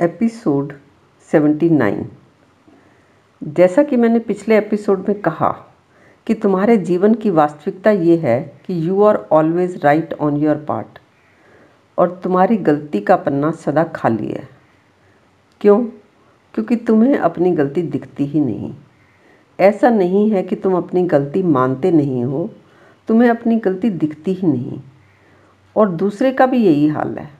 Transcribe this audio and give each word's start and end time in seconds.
Episode 0.00 0.72
79 1.34 2.04
जैसा 3.44 3.82
कि 3.82 3.96
मैंने 3.96 4.18
पिछले 4.18 4.58
एपिसोड 4.58 5.04
में 5.08 5.20
कहा 5.20 5.48
कि 6.26 6.34
तुम्हारे 6.34 6.76
जीवन 6.76 7.14
की 7.14 7.30
वास्तविकता 7.30 7.90
ये 7.90 8.16
है 8.16 8.60
कि 8.66 8.88
you 8.88 9.02
are 9.02 9.16
always 9.16 9.84
right 9.84 10.14
on 10.14 10.36
your 10.36 10.56
part 10.56 10.98
और 11.98 12.20
तुम्हारी 12.24 12.56
गलती 12.56 13.00
का 13.00 13.16
पन्ना 13.16 13.50
सदा 13.50 13.84
खाली 13.84 14.28
है। 14.28 14.48
क्यों? 15.60 15.84
क्योंकि 16.54 16.76
तुम्हें 16.76 17.18
अपनी 17.18 17.50
गलती 17.50 17.82
दिखती 17.82 18.24
ही 18.24 18.40
नहीं। 18.40 18.74
ऐसा 19.60 19.90
नहीं 19.90 20.30
है 20.30 20.42
कि 20.42 20.56
तुम 20.56 20.76
अपनी 20.76 21.02
गलती 21.02 21.42
मानते 21.42 21.90
नहीं 21.90 22.24
हो, 22.24 22.50
तुम्हें 23.08 23.30
अपनी 23.30 23.56
गलती 23.56 23.90
दिखती 23.90 24.32
ही 24.32 24.48
नहीं। 24.48 24.80
और 25.76 25.90
दूसरे 25.90 26.32
का 26.32 26.46
भी 26.46 26.58
यही 26.58 26.88
हाल 26.88 27.18
है। 27.18 27.39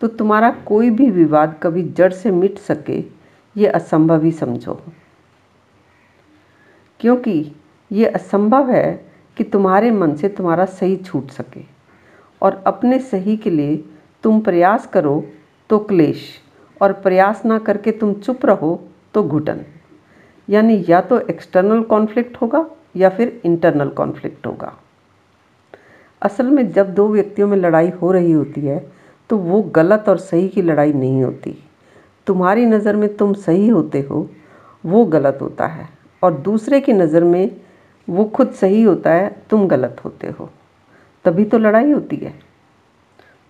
तो 0.00 0.06
तुम्हारा 0.08 0.50
कोई 0.66 0.90
भी 0.90 1.10
विवाद 1.10 1.58
कभी 1.62 1.82
जड़ 1.90 2.12
से 2.12 2.30
मिट 2.30 2.58
सके, 2.58 2.98
ये 3.56 3.66
असंभव 3.68 4.22
ही 4.22 4.32
समझो। 4.32 4.80
क्योंकि 7.00 7.52
ये 7.90 8.06
असंभव 8.06 8.70
है 8.70 8.92
कि 9.36 9.44
तुम्हारे 9.44 9.90
मन 9.90 10.14
से 10.16 10.28
तुम्हारा 10.28 10.64
सही 10.64 10.96
छूट 10.96 11.30
सके 11.30 11.60
और 12.42 12.62
अपने 12.66 12.98
सही 13.00 13.36
के 13.36 13.50
लिए 13.50 13.76
तुम 14.24 14.40
प्रयास 14.40 14.86
करो 14.86 15.22
तो 15.70 15.78
क्लेश 15.78 16.22
और 16.80 16.92
प्रयास 16.92 17.44
ना 17.44 17.58
करके 17.58 17.90
तुम 17.90 18.12
चुप 18.14 18.46
रहो 18.46 18.80
तो 19.14 19.22
घुटन। 19.22 19.60
यानी 20.48 20.84
या 20.88 21.00
तो 21.00 21.18
एक्सटर्नल 21.20 21.82
कॉन्फ्लिक्ट 21.82 22.36
होगा 22.36 22.64
या 22.96 23.08
फिर 23.08 23.40
इंटरनल 23.44 23.88
कॉन्फ्लिक्ट 23.90 24.46
होगा। 24.46 24.72
असल 26.22 26.46
में 26.46 26.70
जब 26.72 26.94
दो 26.94 27.08
व्यक्तियों 27.08 27.48
में 27.48 27.56
लड़ाई 27.56 27.90
हो 27.92 28.12
रही 28.12 28.32
होती 28.32 28.60
है 28.60 28.78
तो 29.30 29.36
वो 29.36 29.62
गलत 29.62 30.04
और 30.08 30.18
सही 30.18 30.48
की 30.48 30.62
लड़ाई 30.62 30.92
नहीं 30.92 31.22
होती। 31.22 31.56
तुम्हारी 32.26 32.66
नज़र 32.66 32.96
में 32.96 33.16
तुम 33.16 33.32
सही 33.32 33.68
होते 33.68 34.00
हो, 34.00 34.30
वो 34.86 35.04
गलत 35.04 35.38
होता 35.42 35.66
है। 35.66 35.88
और 36.22 36.34
दूसरे 36.34 36.80
की 36.80 36.92
नज़र 36.92 37.24
में 37.24 37.56
वो 38.08 38.24
खुद 38.24 38.50
सही 38.50 38.82
होता 38.82 39.12
है, 39.12 39.44
तुम 39.50 39.66
गलत 39.68 39.96
होते 40.04 40.26
हो। 40.26 40.50
तभी 41.24 41.44
तो 41.44 41.58
लड़ाई 41.58 41.90
होती 41.90 42.16
है। 42.16 42.34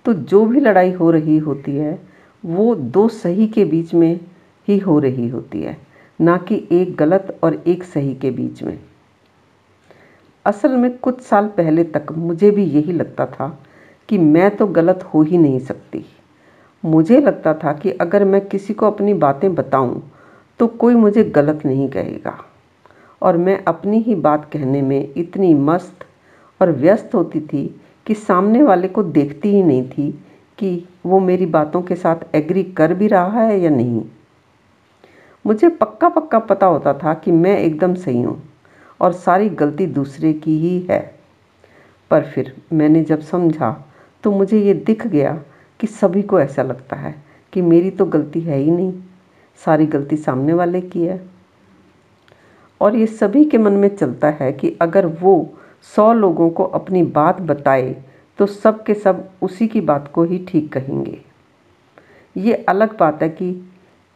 तो 0.04 0.12
जो 0.12 0.44
भी 0.44 0.60
लड़ाई 0.60 0.92
हो 0.92 1.10
रही 1.10 1.38
होती 1.38 1.76
है, 1.76 1.98
वो 2.44 2.74
दो 2.74 3.08
सही 3.08 3.46
के 3.46 3.64
बीच 3.64 3.94
में 3.94 4.20
ही 4.68 4.78
हो 4.78 4.98
रही 4.98 5.28
होती 5.28 5.62
है, 5.62 5.76
ना 6.20 6.36
कि 6.36 6.68
एक 6.72 6.96
गलत 6.96 7.38
और 7.42 7.54
एक 7.66 7.84
सही 7.84 8.14
के 8.14 8.30
बीच 8.30 8.62
में। 8.62 8.78
असल 10.46 10.76
में 10.76 10.98
कुछ 10.98 11.20
साल 11.20 11.46
पहले 11.46 11.84
तक 11.84 12.06
मुझे 12.12 12.50
भी 12.50 12.64
यही 12.64 12.92
लगता 12.92 13.26
था 13.26 13.58
कि 14.08 14.18
मैं 14.18 14.50
तो 14.56 14.66
गलत 14.66 15.04
हो 15.14 15.22
ही 15.22 15.38
नहीं 15.38 15.58
सकती। 15.58 16.04
मुझे 16.84 17.20
लगता 17.20 17.54
था 17.54 17.72
कि 17.72 17.90
अगर 17.90 18.24
मैं 18.24 18.40
किसी 18.48 18.74
को 18.74 18.86
अपनी 18.86 19.14
बातें 19.14 19.54
बताऊँ 19.54 20.02
तो 20.60 20.66
कोई 20.66 20.94
मुझे 20.94 21.24
गलत 21.24 21.64
नहीं 21.66 21.88
कहेगा। 21.88 22.38
और 23.22 23.36
मैं 23.36 23.62
अपनी 23.64 23.98
ही 23.98 24.14
बात 24.14 24.48
कहने 24.52 24.82
में 24.82 25.12
इतनी 25.16 25.54
मस्त 25.54 26.04
और 26.60 26.70
व्यस्त 26.72 27.14
होती 27.14 27.40
थी 27.40 27.66
कि 28.06 28.14
सामने 28.14 28.62
वाले 28.62 28.88
को 28.88 29.02
देखती 29.02 29.48
ही 29.48 29.62
नहीं 29.62 29.88
थी 29.88 30.10
कि 30.58 30.88
वो 31.06 31.18
मेरी 31.20 31.46
बातों 31.46 31.82
के 31.82 31.94
साथ 31.94 32.34
एग्री 32.34 32.62
कर 32.72 32.94
भी 32.94 33.06
रहा 33.08 33.40
है 33.40 33.58
या 33.60 33.70
नहीं। 33.70 34.02
मुझे 35.44 35.68
पक्का 35.68 36.08
पक्का 36.08 36.38
पता 36.38 36.66
होता 36.66 36.92
था 36.94 37.14
कि 37.14 37.32
मैं 37.32 37.58
एकदम 37.58 37.94
सही 37.94 38.22
हूँ 38.22 38.42
और 39.00 39.12
सारी 39.12 39.48
गलती 39.48 39.86
दूसरे 39.86 40.32
की 40.32 40.58
ही 40.58 40.78
है। 40.90 41.00
पर 42.10 42.24
फिर 42.24 42.54
मैंने 42.72 43.02
जब 43.04 43.20
समझा 43.20 43.70
तो 44.26 44.30
मुझे 44.32 44.58
ये 44.58 44.72
दिख 44.74 45.06
गया 45.06 45.32
कि 45.80 45.86
सभी 45.86 46.22
को 46.22 46.38
ऐसा 46.40 46.62
लगता 46.62 46.96
है 46.96 47.14
कि 47.52 47.62
मेरी 47.62 47.90
तो 47.90 48.04
गलती 48.04 48.40
है 48.40 48.56
ही 48.58 48.70
नहीं, 48.70 48.92
सारी 49.60 49.86
गलती 49.86 50.16
सामने 50.16 50.52
वाले 50.52 50.80
की 50.80 51.04
है। 51.04 51.20
और 52.80 52.96
ये 52.96 53.06
सभी 53.06 53.44
के 53.44 53.58
मन 53.58 53.72
में 53.72 53.88
चलता 53.96 54.28
है 54.30 54.52
कि 54.52 54.76
अगर 54.80 55.06
वो 55.06 55.54
सौ 55.96 56.12
लोगों 56.12 56.50
को 56.50 56.64
अपनी 56.64 57.02
बात 57.02 57.40
बताए 57.40 57.96
तो 58.38 58.46
सब 58.46 58.84
के 58.84 58.94
सब 58.94 59.28
उसी 59.42 59.68
की 59.68 59.80
बात 59.80 60.10
को 60.14 60.24
ही 60.24 60.44
ठीक 60.48 60.72
कहेंगे। 60.72 61.20
ये 62.36 62.54
अलग 62.54 62.98
बात 62.98 63.22
है 63.22 63.28
कि 63.28 63.54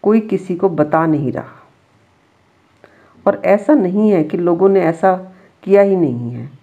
कोई 0.03 0.21
किसी 0.21 0.57
को 0.57 0.69
बता 0.69 1.07
नहीं 1.07 1.33
रहा। 1.33 1.67
और 3.27 3.43
ऐसा 3.45 3.75
नहीं 3.75 4.11
है 4.11 4.25
कि 4.25 4.37
लोगों 4.37 4.69
ने 4.69 4.81
ऐसा 4.81 5.17
किया 5.63 5.83
ही 5.83 5.97
नहीं 5.97 6.31
है। 6.31 6.60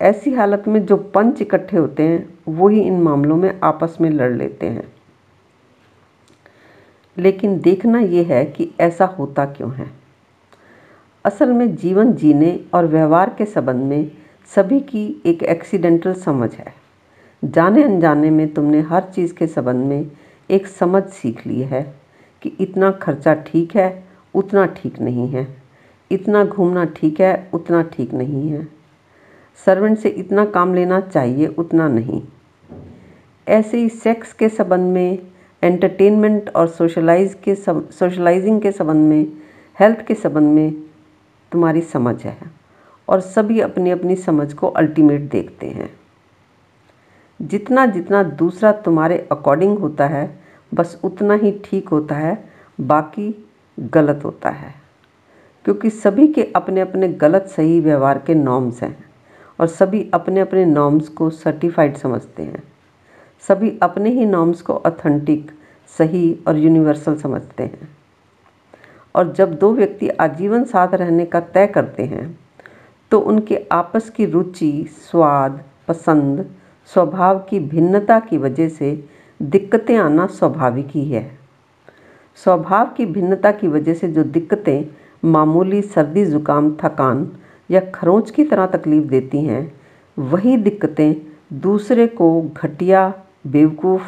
ऐसी 0.00 0.32
हालत 0.34 0.64
में 0.68 0.86
जो 0.86 0.96
पंच 0.96 1.42
इकट्ठे 1.42 1.76
होते 1.76 2.02
हैं, 2.02 2.38
वो 2.48 2.68
ही 2.68 2.80
इन 2.80 3.02
मामलों 3.02 3.36
में 3.36 3.60
आपस 3.62 3.98
में 4.00 4.10
लड़ 4.10 4.32
लेते 4.32 4.66
हैं। 4.66 4.92
लेकिन 7.18 7.60
देखना 7.60 7.98
ये 7.98 8.22
है 8.22 8.44
कि 8.44 8.70
ऐसा 8.80 9.04
होता 9.04 9.44
क्यों 9.44 9.74
है। 9.74 9.86
असल 11.24 11.52
में 11.52 11.76
जीवन 11.76 12.12
जीने 12.12 12.60
और 12.74 12.86
व्यवहार 12.86 13.34
के 13.38 13.44
संबंध 13.44 13.76
में 13.76 14.10
सभी 14.54 14.80
की 14.80 15.22
एक 15.26 15.42
एक्सीडेंटल 15.42 16.14
समझ 16.14 16.54
है। 16.54 16.74
जाने 17.44 17.82
अनजाने 17.82 18.30
में 18.30 18.54
तुमने 18.54 18.80
हर 18.80 19.02
चीज़ 19.02 19.34
के 19.34 19.46
संबंध 19.46 19.84
में 19.84 20.10
एक 20.50 20.66
समझ 20.66 21.02
सीख 21.02 21.46
ली 21.46 21.62
है 21.62 21.94
कि 22.42 22.48
इतना 22.60 22.90
खर्चा 22.90 23.34
ठीक 23.34 23.76
है, 23.76 24.04
उतना 24.34 24.66
ठीक 24.66 25.00
नहीं 25.00 25.28
है। 25.28 25.56
इतना 26.10 26.44
घूमना 26.44 26.84
ठीक 26.84 27.20
है, 27.20 27.50
उतना 27.54 27.82
ठीक 27.82 28.14
नहीं 28.14 28.48
है। 28.50 28.83
सर्वेंट 29.56 29.98
से 29.98 30.08
इतना 30.08 30.44
काम 30.44 30.74
लेना 30.74 31.00
चाहिए 31.00 31.46
उतना 31.46 31.88
नहीं। 31.88 32.22
ऐसे 33.48 33.78
ही 33.78 33.88
सेक्स 33.88 34.32
के 34.32 34.48
संबंध 34.48 34.94
में 34.94 35.18
एंटरटेनमेंट 35.62 36.50
और 36.56 36.68
सोशलाइज 36.68 37.34
के 37.34 37.54
सोशलाइजिंग 37.54 38.60
के 38.60 38.72
संबंध 38.72 39.08
में 39.08 39.26
हेल्थ 39.80 40.06
के 40.06 40.14
संबंध 40.14 40.54
में 40.54 40.82
तुम्हारी 41.52 41.80
समझ 41.80 42.24
है 42.24 42.38
और 43.08 43.20
सभी 43.20 43.60
अपनी 43.60 43.90
अपनी 43.90 44.16
समझ 44.16 44.52
को 44.52 44.66
अल्टीमेट 44.66 45.20
देखते 45.20 45.66
हैं। 45.66 45.96
जितना 47.42 47.86
जितना 47.86 48.22
दूसरा 48.22 48.72
तुम्हारे 48.72 49.28
अकॉर्डिंग 49.32 49.78
होता 49.78 50.06
है, 50.06 50.40
बस 50.74 51.00
उतना 51.04 51.34
ही 51.34 51.60
ठीक 51.64 51.88
होता 51.88 52.14
है, 52.14 52.44
बाकी 52.80 53.48
गलत 53.80 54.20
होता 54.24 54.50
है। 54.50 54.74
क्योंकि 55.64 55.90
सभी 55.90 56.28
के 56.28 56.42
अपने 56.56 56.80
अपने 56.80 57.08
गलत 57.08 57.42
सही 57.42 57.80
व्यवहार 57.80 58.18
के 58.18 58.34
नॉर्म्स 58.34 58.82
हैं। 58.82 59.13
और 59.64 59.68
सभी 59.68 60.10
अपने 60.14 60.40
अपने 60.40 60.64
नॉर्म्स 60.64 61.08
को 61.08 61.28
सर्टिफाइड 61.30 61.96
समझते 61.96 62.42
हैं। 62.42 62.62
सभी 63.42 63.70
अपने 63.82 64.10
ही 64.10 64.24
नॉर्म्स 64.26 64.62
को 64.62 64.72
ऑथेंटिक 64.76 65.50
सही 65.98 66.36
और 66.48 66.56
यूनिवर्सल 66.56 67.14
समझते 67.16 67.62
हैं। 67.62 67.88
और 69.14 69.32
जब 69.32 69.54
दो 69.54 69.72
व्यक्ति 69.72 70.08
आजीवन 70.08 70.64
साथ 70.64 70.94
रहने 70.94 71.24
का 71.24 71.40
तय 71.40 71.66
करते 71.66 72.04
हैं 72.04 72.26
तो 73.10 73.20
उनके 73.20 73.56
आपस 73.72 74.10
की 74.10 74.26
रुचि, 74.26 74.86
स्वाद, 74.90 75.62
पसंद, 75.88 76.44
स्वभाव 76.90 77.38
की 77.38 77.60
भिन्नता 77.60 78.18
की 78.20 78.38
वजह 78.38 78.68
से 78.68 78.92
दिक्कतें 79.40 79.96
आना 79.96 80.26
स्वाभाविक 80.26 80.88
ही 80.88 81.04
है। 81.10 81.24
स्वभाव 82.44 82.90
की 82.96 83.06
भिन्नता 83.06 83.52
की 83.52 83.68
वजह 83.68 83.94
से 83.94 84.08
जो 84.08 84.24
दिक्कतें, 84.24 84.84
मामूली 85.24 85.82
सर्दी, 85.82 86.24
ज़ुकाम, 86.24 86.70
थकान 86.82 87.26
या 87.70 87.80
खरोंच 87.94 88.30
की 88.30 88.44
तरह 88.44 88.66
तकलीफ़ 88.66 89.04
देती 89.04 89.44
हैं, 89.44 89.80
वही 90.18 90.56
दिक्कतें 90.56 91.14
दूसरे 91.60 92.06
को 92.06 92.42
घटिया, 92.42 93.14
बेवकूफ़, 93.46 94.02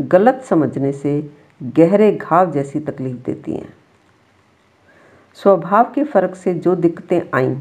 गलत 0.00 0.42
समझने 0.44 0.92
से 0.92 1.30
गहरे 1.62 2.12
घाव 2.12 2.50
जैसी 2.50 2.80
तकलीफ़ 2.80 3.16
देती 3.16 3.54
हैं। 3.54 3.74
स्वभाव 5.34 5.92
के 5.94 6.04
फ़र्क 6.04 6.34
से 6.34 6.54
जो 6.54 6.76
दिक्कतें 6.76 7.20
आईं, 7.34 7.56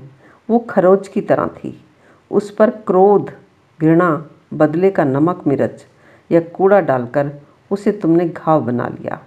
वो 0.49 0.59
खरोच 0.59 1.07
की 1.07 1.21
तरह 1.21 1.47
थी। 1.47 1.85
उस 2.31 2.51
पर 2.51 2.69
क्रोध, 2.69 3.31
घृणा, 3.81 4.27
बदले 4.53 4.91
का 4.91 5.03
नमक 5.03 5.43
मिर्च 5.47 5.85
या 6.31 6.39
कूड़ा 6.39 6.79
डालकर 6.79 7.31
उसे 7.71 7.91
तुमने 7.91 8.29
घाव 8.29 8.65
बना 8.65 8.87
लिया। 8.87 9.21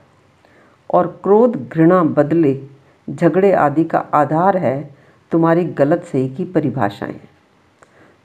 और 0.90 1.20
क्रोध, 1.22 1.68
घृणा, 1.68 2.04
बदले, 2.04 2.66
झगड़े 3.10 3.52
आदि 3.52 3.84
का 3.84 3.98
आधार 3.98 4.56
है 4.56 4.97
तुम्हारी 5.30 5.64
गलत 5.64 6.04
सही 6.04 6.28
की 6.28 6.44
परिभाषाएँ 6.44 7.20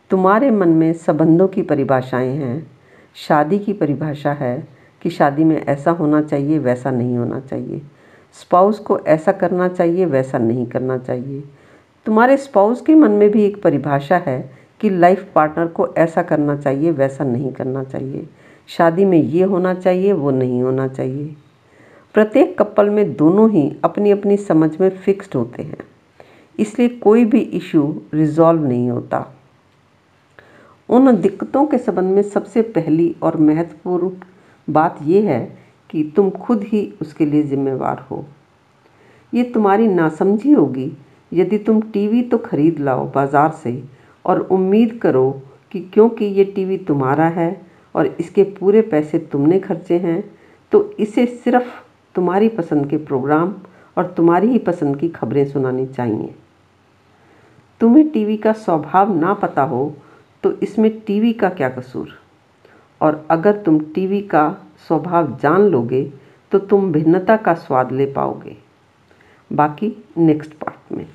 तुम्हारे 0.09 0.51
मन 0.51 0.69
में 0.69 0.93
संबंधों 0.93 1.47
की 1.47 1.61
परिभाषाएँ 1.61 2.35
हैं। 2.35 2.71
शादी 3.15 3.59
की 3.59 3.73
परिभाषा 3.73 4.31
है 4.31 4.67
कि 5.01 5.09
शादी 5.09 5.43
में 5.43 5.65
ऐसा 5.65 5.91
होना 5.91 6.21
चाहिए, 6.21 6.59
वैसा 6.59 6.91
नहीं 6.91 7.17
होना 7.17 7.39
चाहिए। 7.39 7.81
स्पाउस 8.41 8.79
को 8.79 8.99
ऐसा 8.99 9.31
करना 9.31 9.67
चाहिए, 9.67 10.05
वैसा 10.05 10.37
नहीं 10.37 10.65
करना 10.65 10.97
चाहिए। 10.97 11.43
तुम्हारे 12.05 12.37
स्पाउस 12.37 12.81
के 12.81 12.95
मन 12.95 13.11
में 13.11 13.29
भी 13.29 13.43
एक 13.43 13.63
परिभाषा 13.63 14.17
है 14.17 14.51
कि 14.79 14.89
लाइफ 14.89 15.31
पार्टनर 15.35 15.67
को 15.67 15.87
ऐसा 15.87 16.21
करना 16.21 16.57
चाहिए, 16.57 16.91
वैसा 16.91 17.23
नहीं 17.23 17.53
करना 17.53 17.83
चाहिए। 17.83 18.29
शादी 18.67 19.05
में 19.05 19.17
ये 19.17 19.43
होना 19.43 19.73
चाहिए, 19.73 20.13
वो 20.13 20.31
नहीं 20.31 20.63
होना 20.63 20.87
चाहिए। 20.87 21.35
प्रत्येक 22.13 22.57
कपल 22.59 22.89
में 22.89 23.15
दोनों 23.15 23.49
ही 23.49 23.75
अपनी 23.83 24.11
अपनी 24.11 24.37
समझ 24.37 24.79
में 24.81 24.89
फिक्स्ड 24.89 25.35
होते 25.35 25.63
हैं। 25.63 25.77
इसलिए 26.59 26.89
कोई 26.97 27.25
भी 27.25 27.39
इशू 27.39 27.83
रिजॉल्व 28.13 28.65
नहीं 28.65 28.89
होता। 28.89 29.25
उन 30.89 31.15
दिक्कतों 31.15 31.65
के 31.65 31.77
संबंध 31.77 32.15
में 32.15 32.21
सबसे 32.23 32.61
पहली 32.61 33.15
और 33.23 33.37
महत्वपूर्ण 33.39 34.11
बात 34.67 34.99
यह 35.03 35.29
है 35.29 35.43
कि 35.89 36.03
तुम 36.15 36.29
खुद 36.31 36.63
ही 36.63 36.85
उसके 37.01 37.25
लिए 37.25 37.43
जिम्मेवार 37.43 38.05
हो। 38.11 38.25
ये 39.33 39.43
तुम्हारी 39.43 39.87
नासमझी 39.87 40.51
होगी। 40.51 40.91
यदि 41.31 41.57
तुम 41.57 41.81
टीवी 41.83 42.21
तो 42.21 42.37
खरीद 42.37 42.79
लाओ 42.79 43.05
बाज़ार 43.11 43.51
से 43.63 43.83
और 44.25 44.39
उम्मीद 44.51 44.97
करो 45.01 45.29
कि 45.71 45.79
क्योंकि 45.93 46.25
ये 46.25 46.43
टीवी 46.45 46.77
तुम्हारा 46.87 47.27
है 47.29 47.49
और 47.95 48.05
इसके 48.19 48.43
पूरे 48.53 48.81
पैसे 48.81 49.19
तुमने 49.31 49.59
खर्चे 49.59 49.97
हैं 49.99 50.23
तो 50.71 50.83
इसे 50.99 51.25
सिर्फ़ 51.25 51.71
तुम्हारी 52.15 52.49
पसंद 52.49 52.89
के 52.89 52.97
प्रोग्राम 52.97 53.53
और 53.97 54.07
तुम्हारी 54.07 54.47
ही 54.47 54.57
पसंद 54.59 54.97
की 54.97 55.09
खबरें 55.09 55.45
सुनानी 55.45 55.85
चाहिए। 55.87 56.33
तुम्हें 57.81 58.09
टीवी 58.09 58.37
का 58.37 58.51
स्वभाव 58.53 59.13
ना 59.15 59.33
पता 59.33 59.63
हो 59.63 59.95
तो 60.43 60.51
इसमें 60.53 60.89
टीवी 60.99 61.33
का 61.33 61.49
क्या 61.49 61.69
कसूर? 61.69 62.09
और 63.01 63.25
अगर 63.31 63.57
तुम 63.57 63.79
टीवी 63.95 64.21
का 64.23 64.45
स्वभाव 64.87 65.35
जान 65.41 65.61
लोगे 65.61 66.03
तो 66.51 66.59
तुम 66.59 66.91
भिन्नता 66.91 67.37
का 67.37 67.53
स्वाद 67.55 67.91
ले 67.91 68.05
पाओगे। 68.05 68.55
बाकी 69.51 69.95
नेक्स्ट 70.17 70.53
पार्ट 70.53 70.91
में। 70.91 71.05